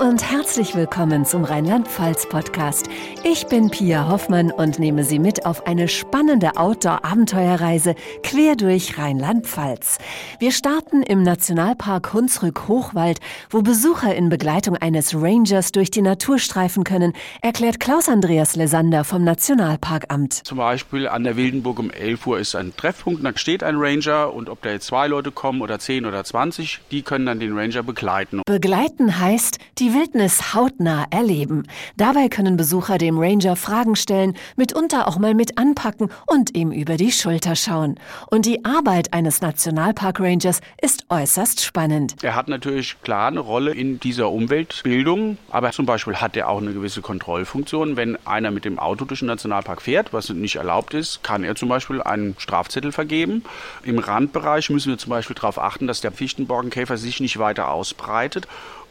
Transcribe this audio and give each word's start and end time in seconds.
Und 0.00 0.24
herzlich 0.30 0.74
willkommen 0.74 1.26
zum 1.26 1.44
Rheinland-Pfalz-Podcast. 1.44 2.88
Ich 3.22 3.46
bin 3.48 3.68
Pia 3.68 4.08
Hoffmann 4.08 4.50
und 4.50 4.78
nehme 4.78 5.04
Sie 5.04 5.18
mit 5.18 5.44
auf 5.44 5.66
eine 5.66 5.88
spannende 5.88 6.56
Outdoor-Abenteuerreise 6.56 7.94
quer 8.22 8.56
durch 8.56 8.96
Rheinland-Pfalz. 8.96 9.98
Wir 10.38 10.52
starten 10.52 11.02
im 11.02 11.22
Nationalpark 11.22 12.14
Hunsrück-Hochwald, 12.14 13.20
wo 13.50 13.60
Besucher 13.60 14.14
in 14.14 14.30
Begleitung 14.30 14.74
eines 14.78 15.14
Rangers 15.14 15.70
durch 15.70 15.90
die 15.90 16.00
Natur 16.00 16.38
streifen 16.38 16.84
können, 16.84 17.12
erklärt 17.42 17.78
Klaus-Andreas 17.78 18.56
Lesander 18.56 19.04
vom 19.04 19.22
Nationalparkamt. 19.22 20.32
Zum 20.32 20.56
Beispiel 20.56 21.08
an 21.08 21.24
der 21.24 21.36
Wildenburg 21.36 21.78
um 21.78 21.90
11 21.90 22.26
Uhr 22.26 22.38
ist 22.38 22.54
ein 22.54 22.74
Treffpunkt, 22.74 23.22
da 23.22 23.36
steht 23.36 23.62
ein 23.62 23.76
Ranger 23.76 24.32
und 24.32 24.48
ob 24.48 24.62
da 24.62 24.70
jetzt 24.70 24.86
zwei 24.86 25.08
Leute 25.08 25.30
kommen 25.30 25.60
oder 25.60 25.78
10 25.78 26.06
oder 26.06 26.24
20, 26.24 26.80
die 26.90 27.02
können 27.02 27.26
dann 27.26 27.38
den 27.38 27.54
Ranger 27.54 27.82
begleiten. 27.82 28.40
Begleiten 28.46 29.18
heißt, 29.20 29.40
heißt, 29.40 29.58
die 29.90 29.94
Wildnis 29.94 30.54
hautnah 30.54 31.06
erleben. 31.10 31.64
Dabei 31.96 32.28
können 32.28 32.56
Besucher 32.56 32.98
dem 32.98 33.18
Ranger 33.18 33.56
Fragen 33.56 33.96
stellen, 33.96 34.36
mitunter 34.56 35.08
auch 35.08 35.18
mal 35.18 35.34
mit 35.34 35.58
anpacken 35.58 36.10
und 36.26 36.56
ihm 36.56 36.70
über 36.70 36.96
die 36.96 37.10
Schulter 37.10 37.56
schauen. 37.56 37.98
Und 38.30 38.46
die 38.46 38.64
Arbeit 38.64 39.12
eines 39.12 39.40
Nationalpark-Rangers 39.40 40.60
ist 40.80 41.06
äußerst 41.08 41.64
spannend. 41.64 42.16
Er 42.22 42.36
hat 42.36 42.46
natürlich 42.48 43.02
klar 43.02 43.28
eine 43.28 43.40
Rolle 43.40 43.72
in 43.72 43.98
dieser 43.98 44.30
Umweltbildung, 44.30 45.38
aber 45.50 45.72
zum 45.72 45.86
Beispiel 45.86 46.16
hat 46.16 46.36
er 46.36 46.48
auch 46.48 46.60
eine 46.60 46.72
gewisse 46.72 47.00
Kontrollfunktion. 47.00 47.96
Wenn 47.96 48.16
einer 48.26 48.52
mit 48.52 48.64
dem 48.64 48.78
Auto 48.78 49.04
durch 49.04 49.20
den 49.20 49.26
Nationalpark 49.26 49.82
fährt, 49.82 50.12
was 50.12 50.28
nicht 50.28 50.56
erlaubt 50.56 50.94
ist, 50.94 51.24
kann 51.24 51.42
er 51.42 51.56
zum 51.56 51.68
Beispiel 51.68 52.00
einen 52.00 52.36
Strafzettel 52.38 52.92
vergeben. 52.92 53.42
Im 53.82 53.98
Randbereich 53.98 54.70
müssen 54.70 54.90
wir 54.90 54.98
zum 54.98 55.10
Beispiel 55.10 55.34
darauf 55.34 55.58
achten, 55.58 55.88
dass 55.88 56.00
der 56.00 56.12
Fichtenborkenkäfer 56.12 56.96
sich 56.96 57.18
nicht 57.18 57.38
weiter 57.38 57.70
ausbreitet 57.70 58.46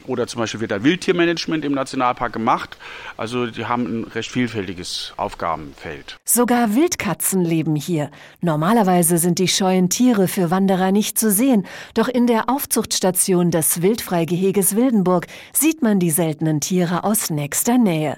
oder 0.07 0.27
zum 0.27 0.39
Beispiel 0.39 0.59
wird 0.59 0.71
da 0.71 0.83
Wildtiermanagement 0.83 1.65
im 1.65 1.73
Nationalpark 1.73 2.33
gemacht. 2.33 2.77
Also 3.17 3.47
die 3.47 3.65
haben 3.65 4.01
ein 4.01 4.03
recht 4.05 4.31
vielfältiges 4.31 5.13
Aufgabenfeld. 5.17 6.17
Sogar 6.25 6.75
Wildkatzen 6.75 7.43
leben 7.43 7.75
hier. 7.75 8.11
Normalerweise 8.41 9.17
sind 9.17 9.39
die 9.39 9.47
scheuen 9.47 9.89
Tiere 9.89 10.27
für 10.27 10.51
Wanderer 10.51 10.91
nicht 10.91 11.19
zu 11.19 11.31
sehen, 11.31 11.65
doch 11.93 12.07
in 12.07 12.27
der 12.27 12.49
Aufzuchtstation 12.49 13.51
des 13.51 13.81
Wildfreigeheges 13.81 14.75
Wildenburg 14.75 15.27
sieht 15.53 15.81
man 15.81 15.99
die 15.99 16.11
seltenen 16.11 16.61
Tiere 16.61 17.03
aus 17.03 17.29
nächster 17.29 17.77
Nähe. 17.77 18.17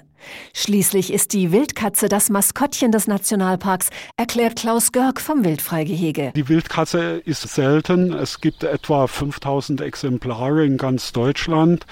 Schließlich 0.54 1.12
ist 1.12 1.32
die 1.32 1.52
Wildkatze 1.52 2.08
das 2.08 2.30
Maskottchen 2.30 2.92
des 2.92 3.06
Nationalparks, 3.06 3.90
erklärt 4.16 4.56
Klaus 4.56 4.92
Görg 4.92 5.20
vom 5.20 5.44
Wildfreigehege. 5.44 6.32
Die 6.34 6.48
Wildkatze 6.48 7.22
ist 7.24 7.42
selten. 7.42 8.12
Es 8.12 8.40
gibt 8.40 8.64
etwa 8.64 9.06
5000 9.06 9.80
Exemplare 9.80 10.64
in 10.64 10.76
ganz 10.76 11.12
Deutschland. 11.12 11.86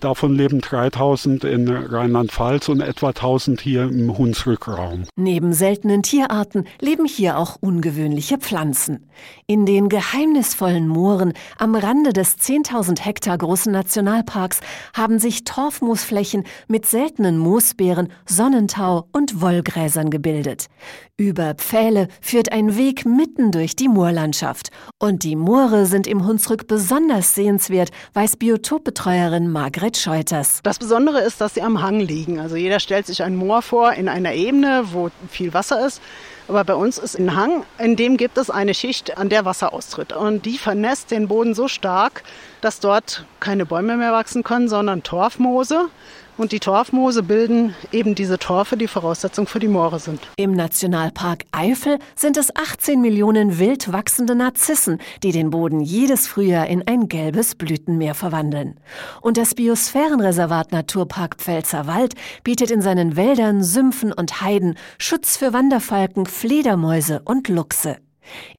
Davon 0.00 0.34
leben 0.34 0.60
3000 0.60 1.44
in 1.44 1.68
Rheinland-Pfalz 1.68 2.68
und 2.68 2.80
etwa 2.80 3.08
1000 3.08 3.60
hier 3.60 3.84
im 3.84 4.16
Hunsrückraum. 4.16 5.04
Neben 5.16 5.54
seltenen 5.54 6.02
Tierarten 6.02 6.66
leben 6.80 7.06
hier 7.06 7.38
auch 7.38 7.56
ungewöhnliche 7.60 8.36
Pflanzen. 8.38 9.08
In 9.46 9.64
den 9.64 9.88
geheimnisvollen 9.88 10.86
Mooren 10.86 11.32
am 11.58 11.74
Rande 11.74 12.12
des 12.12 12.36
10.000 12.36 13.00
Hektar 13.00 13.38
großen 13.38 13.72
Nationalparks 13.72 14.60
haben 14.94 15.18
sich 15.18 15.44
Torfmoosflächen 15.44 16.44
mit 16.68 16.84
seltenen 16.86 17.38
Moosbeeren, 17.76 18.12
Sonnentau 18.26 19.08
und 19.12 19.40
Wollgräsern 19.40 20.10
gebildet. 20.10 20.66
Über 21.16 21.54
Pfähle 21.54 22.08
führt 22.20 22.52
ein 22.52 22.76
Weg 22.76 23.06
mitten 23.06 23.52
durch 23.52 23.76
die 23.76 23.88
Moorlandschaft. 23.88 24.70
Und 24.98 25.24
die 25.24 25.36
Moore 25.36 25.86
sind 25.86 26.06
im 26.06 26.26
Hunsrück 26.26 26.66
besonders 26.66 27.34
sehenswert, 27.34 27.90
weiß 28.14 28.36
Biotopbetreuerin 28.36 29.50
Margret 29.50 29.96
Scheuters. 29.96 30.60
Das 30.62 30.78
Besondere 30.78 31.20
ist, 31.20 31.40
dass 31.40 31.54
sie 31.54 31.62
am 31.62 31.82
Hang 31.82 32.00
liegen. 32.00 32.40
Also 32.40 32.56
jeder 32.56 32.80
stellt 32.80 33.06
sich 33.06 33.22
ein 33.22 33.36
Moor 33.36 33.62
vor 33.62 33.92
in 33.92 34.08
einer 34.08 34.32
Ebene, 34.32 34.84
wo 34.92 35.10
viel 35.30 35.54
Wasser 35.54 35.86
ist. 35.86 36.00
Aber 36.48 36.62
bei 36.62 36.74
uns 36.74 36.96
ist 36.96 37.18
ein 37.18 37.34
Hang, 37.34 37.64
in 37.78 37.96
dem 37.96 38.16
gibt 38.16 38.38
es 38.38 38.50
eine 38.50 38.72
Schicht, 38.72 39.18
an 39.18 39.28
der 39.28 39.44
Wasser 39.44 39.72
austritt. 39.72 40.12
Und 40.12 40.46
die 40.46 40.58
vernässt 40.58 41.10
den 41.10 41.26
Boden 41.26 41.54
so 41.54 41.66
stark, 41.66 42.22
dass 42.60 42.78
dort 42.78 43.26
keine 43.40 43.66
Bäume 43.66 43.96
mehr 43.96 44.12
wachsen 44.12 44.44
können, 44.44 44.68
sondern 44.68 45.02
Torfmoose. 45.02 45.88
Und 46.38 46.52
die 46.52 46.60
Torfmoose 46.60 47.22
bilden 47.22 47.74
eben 47.92 48.14
diese 48.14 48.38
Torfe, 48.38 48.76
die 48.76 48.88
Voraussetzung 48.88 49.46
für 49.46 49.58
die 49.58 49.68
Moore 49.68 49.98
sind. 49.98 50.20
Im 50.36 50.52
Nationalpark 50.52 51.44
Eifel 51.50 51.98
sind 52.14 52.36
es 52.36 52.54
18 52.54 53.00
Millionen 53.00 53.58
wild 53.58 53.90
wachsende 53.90 54.34
Narzissen, 54.34 54.98
die 55.22 55.32
den 55.32 55.50
Boden 55.50 55.80
jedes 55.80 56.28
Frühjahr 56.28 56.66
in 56.66 56.86
ein 56.86 57.08
gelbes 57.08 57.54
Blütenmeer 57.54 58.14
verwandeln. 58.14 58.78
Und 59.22 59.38
das 59.38 59.54
Biosphärenreservat 59.54 60.72
Naturpark 60.72 61.36
Pfälzerwald 61.36 62.14
bietet 62.44 62.70
in 62.70 62.82
seinen 62.82 63.16
Wäldern, 63.16 63.62
Sümpfen 63.62 64.12
und 64.12 64.42
Heiden 64.42 64.76
Schutz 64.98 65.38
für 65.38 65.54
Wanderfalken, 65.54 66.26
Fledermäuse 66.26 67.22
und 67.24 67.48
Luchse. 67.48 67.96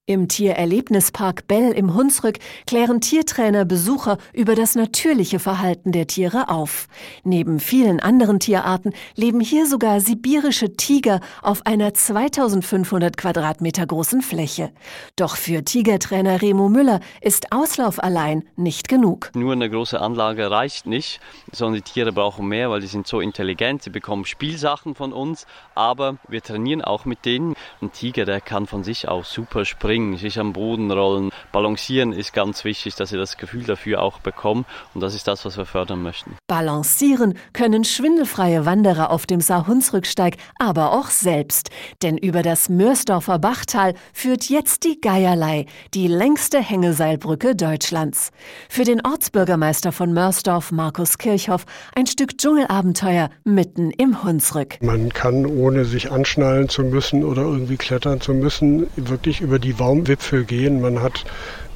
Im 0.06 0.30
Tiererlebnispark 0.30 1.48
Bell 1.48 1.72
im 1.74 1.94
Hunsrück 1.94 2.40
klären 2.66 3.02
Tiertrainer 3.02 3.66
Besucher 3.66 4.18
über 4.32 4.56
das 4.56 4.76
natürliche 4.76 5.40
Verhalten 5.40 5.92
der 5.92 6.08
Tiere 6.08 6.50
auf. 6.50 6.88
Neben 7.24 7.60
vielen 7.60 8.00
anderen 8.00 8.40
Tierarten 8.40 8.94
leben 9.16 9.42
hier 9.42 9.68
sogar 9.68 10.00
sibirische 10.00 10.78
Tiger 10.78 11.20
auf 11.42 11.66
einer 11.66 11.94
2500 11.94 13.18
Quadratmeter 13.18 13.86
großen 13.86 14.22
Fläche. 14.22 14.72
Doch 15.18 15.36
für 15.36 15.66
Tigertrainer 15.66 16.42
Remo 16.42 16.70
Müller 16.70 17.02
ist 17.20 17.52
Auslauf 17.52 18.02
allein 18.02 18.44
nicht 18.56 18.88
genug. 18.88 19.32
Nur 19.36 19.52
eine 19.54 19.70
große 19.70 20.00
Anlage 20.00 20.50
reicht 20.50 20.86
nicht, 20.86 21.20
sondern 21.52 21.82
die 21.84 21.92
Tiere 21.92 22.14
brauchen 22.14 22.48
mehr, 22.48 22.70
weil 22.70 22.80
die 22.80 22.88
sind 22.88 23.08
so 23.08 23.20
intelligent, 23.20 23.84
sie 23.84 23.90
bekommen 23.90 24.26
Spielsachen 24.26 24.96
von 24.96 25.12
uns, 25.12 25.46
aber 25.76 26.18
wir 26.28 26.42
trainieren 26.42 26.82
auch 26.82 27.06
mit 27.06 27.26
denen. 27.26 27.56
Ein 27.82 27.92
Tiger, 27.92 28.26
der 28.26 28.40
kann 28.42 28.68
von 28.68 28.84
sich 28.84 29.08
aus 29.08 29.32
super 29.32 29.57
springen 29.66 29.98
springen, 29.98 30.18
sich 30.18 30.40
am 30.40 30.54
Boden 30.54 30.92
rollen. 30.92 31.30
Balancieren 31.52 32.12
ist 32.12 32.34
ganz 32.34 32.64
wichtig, 32.64 32.96
dass 32.96 33.10
sie 33.10 33.18
das 33.18 33.38
Gefühl 33.38 33.64
dafür 33.64 34.02
auch 34.02 34.20
bekommen 34.20 34.66
und 34.94 35.02
das 35.02 35.16
ist 35.16 35.28
das, 35.28 35.46
was 35.46 35.58
wir 35.58 35.66
fördern 35.66 36.02
möchten. 36.02 36.36
Balancieren 36.48 37.36
können 37.54 37.84
schwindelfreie 37.84 38.66
Wanderer 38.66 39.10
auf 39.10 39.26
dem 39.26 39.42
Saarhunsrücksteig, 39.42 40.38
aber 40.60 40.92
auch 40.92 41.10
selbst. 41.10 41.70
Denn 42.02 42.18
über 42.18 42.42
das 42.42 42.70
Mörsdorfer 42.70 43.40
Bachtal 43.40 43.94
führt 44.14 44.50
jetzt 44.50 44.84
die 44.84 45.00
Geierlei, 45.00 45.66
die 45.94 46.08
längste 46.08 46.60
Hängeseilbrücke 46.60 47.56
Deutschlands. 47.56 48.32
Für 48.70 48.84
den 48.84 49.06
Ortsbürgermeister 49.06 49.92
von 49.92 50.14
Mörsdorf, 50.14 50.72
Markus 50.72 51.18
Kirchhoff, 51.18 51.66
ein 51.96 52.08
Stück 52.08 52.38
Dschungelabenteuer 52.38 53.30
mitten 53.44 53.92
im 53.92 54.24
Hunsrück. 54.24 54.82
Man 54.82 55.14
kann, 55.14 55.46
ohne 55.46 55.86
sich 55.86 56.12
anschnallen 56.12 56.70
zu 56.70 56.84
müssen 56.84 57.24
oder 57.24 57.44
irgendwie 57.44 57.78
klettern 57.78 58.22
zu 58.22 58.34
müssen, 58.34 58.88
wirklich 58.96 59.42
über 59.48 59.60
die 59.60 59.72
Baumwipfel 59.72 60.44
gehen. 60.44 60.82
Man 60.82 61.02
hat 61.02 61.24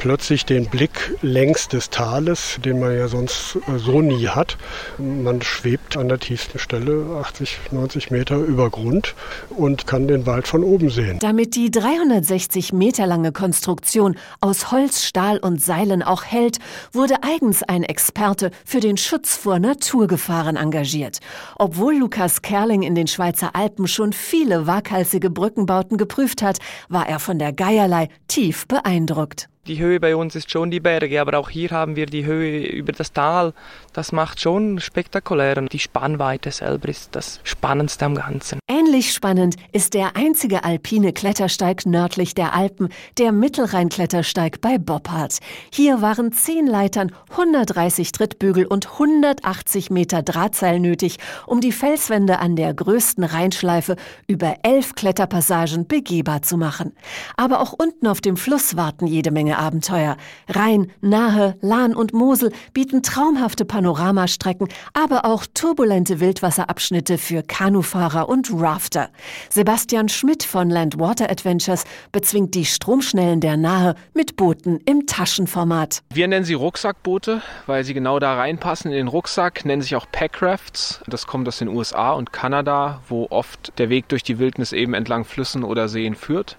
plötzlich 0.01 0.47
den 0.47 0.65
Blick 0.65 1.15
längs 1.21 1.67
des 1.67 1.91
Tales, 1.91 2.57
den 2.65 2.79
man 2.79 2.97
ja 2.97 3.07
sonst 3.07 3.57
äh, 3.67 3.77
so 3.77 4.01
nie 4.01 4.29
hat. 4.29 4.57
Man 4.97 5.43
schwebt 5.43 5.95
an 5.95 6.09
der 6.09 6.17
tiefsten 6.17 6.57
Stelle 6.57 7.21
80, 7.21 7.59
90 7.71 8.09
Meter 8.09 8.37
über 8.37 8.71
Grund 8.71 9.13
und 9.49 9.85
kann 9.85 10.07
den 10.07 10.25
Wald 10.25 10.47
von 10.47 10.63
oben 10.63 10.89
sehen. 10.89 11.19
Damit 11.19 11.55
die 11.55 11.69
360 11.69 12.73
Meter 12.73 13.05
lange 13.05 13.31
Konstruktion 13.31 14.15
aus 14.39 14.71
Holz, 14.71 15.03
Stahl 15.03 15.38
und 15.38 15.61
Seilen 15.61 16.01
auch 16.01 16.23
hält, 16.23 16.57
wurde 16.91 17.21
eigens 17.21 17.61
ein 17.61 17.83
Experte 17.83 18.49
für 18.65 18.79
den 18.79 18.97
Schutz 18.97 19.38
vor 19.38 19.59
Naturgefahren 19.59 20.55
engagiert. 20.55 21.19
Obwohl 21.59 21.93
Lukas 21.93 22.41
Kerling 22.41 22.81
in 22.81 22.95
den 22.95 23.05
Schweizer 23.05 23.55
Alpen 23.55 23.88
schon 23.88 24.13
viele 24.13 24.65
waghalsige 24.65 25.29
Brückenbauten 25.29 25.99
geprüft 25.99 26.41
hat, 26.41 26.57
war 26.89 27.07
er 27.07 27.19
von 27.19 27.38
der 27.38 27.53
Geierlei 27.62 28.08
tief 28.28 28.66
beeindruckt. 28.66 29.48
Die 29.68 29.78
Höhe 29.78 30.00
bei 30.00 30.16
uns 30.16 30.36
ist 30.36 30.50
schon 30.50 30.72
die 30.72 30.80
Berge, 30.80 31.22
aber 31.22 31.38
auch 31.38 31.48
hier 31.52 31.69
haben 31.69 31.96
wir 31.96 32.08
die 32.08 32.25
Höhe 32.25 32.66
über 32.66 32.94
das 32.94 33.13
Tal. 33.13 33.54
Das 33.94 34.12
macht 34.12 34.42
schon 34.42 34.80
spektakulär 34.80 35.58
und 35.60 35.72
die 35.72 35.78
Spannweite 35.78 36.50
selber 36.50 36.90
ist 36.90 37.16
das 37.16 37.40
Spannendste 37.44 38.06
am 38.06 38.16
Ganzen. 38.16 38.58
Ähnlich 38.68 39.13
spannend 39.13 39.58
ist 39.72 39.94
der 39.94 40.16
einzige 40.16 40.63
alpine 40.63 41.13
Klettersteig 41.13 41.86
nördlich 41.86 42.34
der 42.34 42.56
Alpen, 42.56 42.90
der 43.19 43.31
Mittelrheinklettersteig 43.31 44.62
bei 44.62 44.80
Boppard. 44.80 45.38
Hier 45.72 46.02
waren 46.02 46.31
zehn 46.31 46.66
Leitern, 46.66 47.12
130 47.30 48.12
Trittbügel 48.13 48.66
und 48.66 48.94
180 48.94 49.92
Meter 49.92 50.24
Drahtseil 50.24 50.80
nötig, 50.80 51.18
um 51.46 51.62
die 51.62 51.72
Felswände 51.72 52.40
an 52.40 52.56
der 52.56 52.74
größten 52.74 53.24
Rheinschleife 53.24 53.96
über 54.25 54.56
elf 54.63 54.96
Kletterpassagen 54.96 55.86
begehbar 55.86 56.42
zu 56.42 56.58
machen. 56.58 56.94
Aber 57.38 57.60
auch 57.60 57.74
unten 57.74 58.08
auf 58.08 58.22
dem 58.22 58.38
Fluss 58.38 58.75
warten 58.75 59.06
jede 59.06 59.30
Menge 59.30 59.50
Abenteuer. 59.57 60.18
Rhein, 60.48 60.92
Nahe, 61.01 61.57
Lahn 61.62 61.95
und 61.95 62.13
Mosel 62.13 62.51
bieten 62.74 63.03
traumhafte 63.03 63.65
Panoramastrecken, 63.65 64.68
aber 64.94 65.25
auch 65.25 65.45
turbulente 65.53 66.19
Wildwasserabschnitte 66.19 67.18
für 67.18 67.44
Kanufahrer 67.44 68.30
und 68.30 68.50
Rafter. 68.53 69.09
Sebastian 69.50 70.09
Schmidt 70.09 70.44
von 70.44 70.69
Landwater 70.69 71.30
Adventures 71.30 71.83
bezwingt 72.12 72.56
die 72.56 72.65
Stromschnellen 72.65 73.39
der 73.39 73.57
Nahe 73.57 73.95
mit 74.13 74.36
Booten 74.36 74.80
im 74.86 75.06
Taschenformat. 75.07 76.03
Wir 76.13 76.27
nennen 76.27 76.45
sie 76.45 76.53
Rucksackboote, 76.53 77.42
weil 77.65 77.83
sie 77.83 77.94
genau 77.94 78.19
da 78.19 78.36
reinpassen 78.36 78.92
in 78.92 78.98
den 78.98 79.07
Rucksack, 79.07 79.65
nennen 79.65 79.81
sich 79.81 79.95
auch 79.95 80.06
Packrafts. 80.12 81.01
Das 81.07 81.27
kommt 81.27 81.48
aus 81.48 81.59
den 81.59 81.68
USA 81.68 82.12
und 82.12 82.33
Kanada, 82.33 83.01
wo 83.07 83.27
oft 83.30 83.77
der 83.77 83.89
Weg 83.89 84.07
durch 84.09 84.24
die 84.24 84.39
Wildnis 84.39 84.71
eben 84.71 84.94
entlang 84.94 85.25
Flüssen 85.25 85.63
oder 85.63 85.88
Seen 85.88 86.15
führt. 86.15 86.57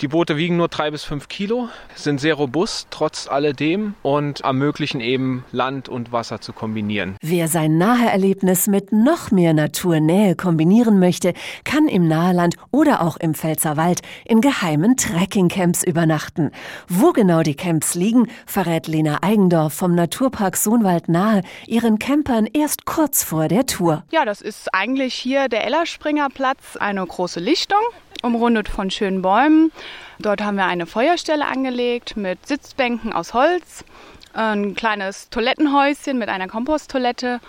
Die 0.00 0.08
Boote 0.08 0.38
wiegen 0.38 0.56
nur 0.56 0.68
drei 0.68 0.90
bis 0.90 1.04
fünf 1.04 1.28
Kilo, 1.28 1.68
sind 1.94 2.22
sehr 2.22 2.32
robust 2.32 2.86
trotz 2.90 3.28
alledem 3.28 3.94
und 4.02 4.40
ermöglichen 4.40 5.02
eben 5.02 5.44
Land 5.52 5.90
und 5.90 6.10
Wasser 6.10 6.40
zu 6.40 6.54
kombinieren. 6.54 7.16
Wer 7.20 7.48
sein 7.48 7.76
Naheerlebnis 7.76 8.66
mit 8.66 8.92
noch 8.92 9.30
mehr 9.30 9.52
Naturnähe 9.52 10.36
kombinieren 10.36 11.00
möchte, 11.00 11.34
kann 11.64 11.86
im 11.86 12.08
Naheland 12.08 12.54
oder 12.70 13.02
auch 13.02 13.18
im 13.18 13.34
Pfälzerwald 13.34 14.00
in 14.24 14.40
geheimen 14.40 14.96
Trekkingcamps 14.96 15.84
übernachten. 15.84 16.50
Wo 16.88 17.12
genau 17.12 17.42
die 17.42 17.54
Camps 17.54 17.94
liegen, 17.94 18.28
verrät 18.46 18.86
Lena 18.86 19.18
Eigendorf 19.20 19.74
vom 19.74 19.94
Naturpark 19.94 20.56
Sohnwald 20.56 21.10
nahe 21.10 21.42
ihren 21.66 21.98
Campern 21.98 22.46
erst 22.46 22.86
kurz 22.86 23.22
vor 23.22 23.48
der 23.48 23.66
Tour. 23.66 24.04
Ja, 24.10 24.24
das 24.24 24.40
ist 24.40 24.72
eigentlich 24.72 25.12
hier 25.12 25.48
der 25.50 25.66
Ellerspringer 25.66 26.28
Platz, 26.30 26.78
eine 26.78 27.06
große 27.06 27.40
Lichtung 27.40 27.80
umrundet 28.22 28.68
von 28.68 28.90
schönen 28.90 29.22
Bäumen. 29.22 29.72
Dort 30.18 30.42
haben 30.42 30.56
wir 30.56 30.66
eine 30.66 30.86
Feuerstelle 30.86 31.46
angelegt 31.46 32.16
mit 32.16 32.46
Sitzbänken 32.46 33.12
aus 33.12 33.34
Holz, 33.34 33.84
ein 34.32 34.74
kleines 34.74 35.30
Toilettenhäuschen 35.30 36.18
mit 36.18 36.28
einer 36.28 36.48
Komposttoilette 36.48 37.40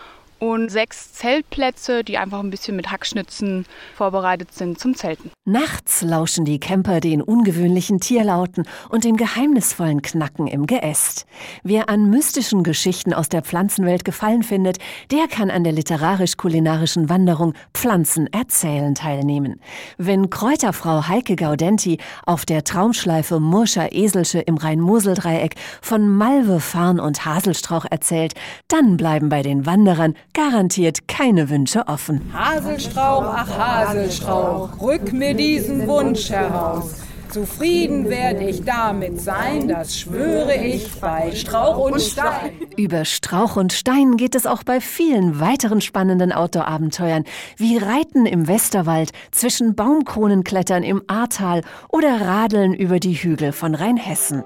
und 0.42 0.70
sechs 0.70 1.14
Zeltplätze, 1.14 2.04
die 2.04 2.18
einfach 2.18 2.40
ein 2.40 2.50
bisschen 2.50 2.76
mit 2.76 2.90
Hackschnitzen 2.90 3.66
vorbereitet 3.96 4.52
sind 4.54 4.80
zum 4.80 4.96
Zelten. 4.96 5.30
Nachts 5.46 6.02
lauschen 6.02 6.46
die 6.46 6.60
Camper 6.60 7.00
den 7.00 7.22
ungewöhnlichen 7.22 8.00
Tierlauten 8.00 8.66
und 8.90 9.04
dem 9.04 9.18
geheimnisvollen 9.18 10.02
Knacken 10.02 10.48
im 10.48 10.66
Geäst. 10.66 11.28
Wer 11.64 11.90
an 11.90 12.10
mystischen 12.10 12.64
Geschichten 12.64 13.14
aus 13.14 13.30
der 13.30 13.44
Pflanzenwelt 13.44 14.04
gefallen 14.04 14.42
findet, 14.42 14.80
der 15.12 15.28
kann 15.28 15.52
an 15.52 15.64
der 15.64 15.74
literarisch-kulinarischen 15.74 17.08
Wanderung 17.08 17.54
Pflanzen 17.76 18.26
erzählen 18.34 18.96
teilnehmen. 18.96 19.62
Wenn 20.00 20.32
Kräuterfrau 20.32 21.08
Heike 21.08 21.36
Gaudenti 21.36 22.00
auf 22.26 22.48
der 22.48 22.64
Traumschleife 22.64 23.40
Murscher 23.40 23.92
Eselsche 23.92 24.40
im 24.40 24.58
Rhein-Mosel-Dreieck 24.58 25.54
von 25.84 26.10
Malve, 26.10 26.60
Farn 26.60 27.00
und 27.00 27.26
Haselstrauch 27.26 27.86
erzählt, 27.92 28.34
dann 28.70 28.98
bleiben 28.98 29.30
bei 29.30 29.44
den 29.44 29.68
Wanderern 29.68 30.16
garantiert 30.33 31.07
keine 31.07 31.50
Wünsche 31.50 31.88
offen. 31.88 32.31
Haselstrauch, 32.33 33.25
ach 33.25 33.57
Haselstrauch, 33.57 34.81
rück 34.81 35.12
mir 35.13 35.33
diesen 35.33 35.88
Wunsch 35.88 36.30
heraus. 36.30 36.95
Zufrieden 37.31 38.10
werde 38.10 38.44
ich 38.44 38.66
damit 38.66 39.22
sein, 39.22 39.69
das 39.69 39.98
schwöre 39.98 40.54
ich 40.54 40.92
bei 41.00 41.31
Strauch 41.33 41.78
und 41.78 42.01
Stein. 42.01 42.51
Über 42.75 43.06
Strauch 43.06 43.56
und 43.56 43.72
Stein 43.72 44.18
geht 44.18 44.36
es 44.36 44.45
auch 44.45 44.63
bei 44.63 44.81
vielen 44.81 45.39
weiteren 45.39 45.80
spannenden 45.80 46.33
Outdoor-Abenteuern, 46.33 47.24
wie 47.56 47.78
Reiten 47.78 48.25
im 48.25 48.50
Westerwald, 48.50 49.12
zwischen 49.31 49.75
Baumkronenklettern 49.75 50.83
im 50.83 51.04
Ahrtal 51.07 51.62
oder 51.88 52.19
Radeln 52.19 52.74
über 52.74 53.00
die 53.00 53.13
Hügel 53.13 53.54
von 53.54 53.75
Rheinhessen. 53.75 54.44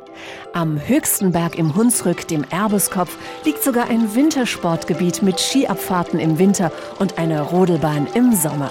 Am 0.53 0.79
höchsten 0.79 1.31
Berg 1.31 1.57
im 1.57 1.75
Hunsrück, 1.75 2.27
dem 2.27 2.45
Erbeskopf, 2.51 3.17
liegt 3.45 3.63
sogar 3.63 3.89
ein 3.89 4.13
Wintersportgebiet 4.13 5.23
mit 5.23 5.39
Skiabfahrten 5.39 6.19
im 6.19 6.37
Winter 6.37 6.71
und 6.99 7.17
einer 7.17 7.41
Rodelbahn 7.41 8.07
im 8.13 8.35
Sommer. 8.35 8.69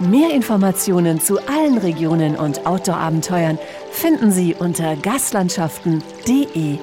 Mehr 0.00 0.30
Informationen 0.34 1.20
zu 1.20 1.38
allen 1.46 1.78
Regionen 1.78 2.36
und 2.36 2.66
Outdoor-Abenteuern 2.66 3.58
finden 3.92 4.32
Sie 4.32 4.54
unter 4.54 4.96
gastlandschaften.de. 4.96 6.78